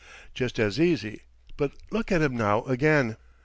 [0.33, 1.21] Just as easy
[1.57, 3.17] but look at 'em now again!"